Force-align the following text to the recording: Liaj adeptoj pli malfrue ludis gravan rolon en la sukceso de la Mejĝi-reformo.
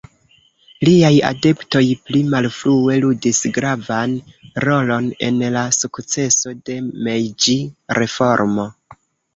Liaj 0.87 1.11
adeptoj 1.27 1.83
pli 2.07 2.21
malfrue 2.31 2.97
ludis 3.05 3.43
gravan 3.59 4.17
rolon 4.67 5.11
en 5.29 5.41
la 5.59 5.67
sukceso 5.83 6.57
de 6.65 6.81
la 6.89 6.95
Mejĝi-reformo. 7.11 8.71